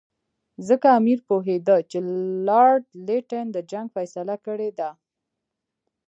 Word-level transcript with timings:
ځکه 0.67 0.87
امیر 0.99 1.19
پوهېدی 1.27 1.77
چې 1.91 1.97
لارډ 2.47 2.83
لیټن 3.07 3.45
د 3.53 3.57
جنګ 3.71 3.87
فیصله 3.95 4.35
کړې 4.45 4.69
ده. 4.79 4.89